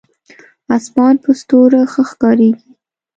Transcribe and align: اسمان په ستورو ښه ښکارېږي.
اسمان 0.77 1.15
په 1.23 1.31
ستورو 1.39 1.79
ښه 1.91 2.03
ښکارېږي. 2.09 2.69